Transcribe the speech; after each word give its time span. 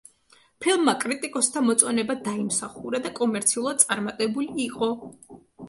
ფილმმა 0.63 0.95
კრიტიკოსთა 1.03 1.63
მოწონება 1.65 2.17
დაიმსახურა 2.29 3.03
და 3.05 3.13
კომერციულად 3.21 3.87
წარმატებული 3.87 4.51
იყო. 4.69 4.93